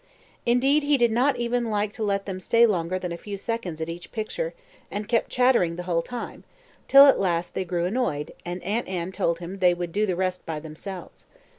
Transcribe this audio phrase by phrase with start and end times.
[0.47, 3.79] Indeed, he did not even like to let them stay longer than a few seconds
[3.81, 4.55] at each picture,
[4.89, 6.43] and kept chattering the whole time,
[6.87, 10.15] till at last they grew annoyed, and Aunt Anne told him they would do the
[10.15, 11.27] rest by themselves.